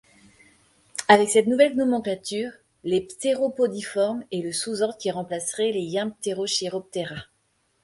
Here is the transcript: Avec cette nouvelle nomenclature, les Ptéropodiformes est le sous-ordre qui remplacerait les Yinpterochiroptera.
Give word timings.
Avec 1.09 1.29
cette 1.29 1.45
nouvelle 1.45 1.75
nomenclature, 1.75 2.49
les 2.83 3.01
Ptéropodiformes 3.01 4.23
est 4.31 4.41
le 4.41 4.51
sous-ordre 4.51 4.97
qui 4.97 5.11
remplacerait 5.11 5.71
les 5.71 5.79
Yinpterochiroptera. 5.83 7.25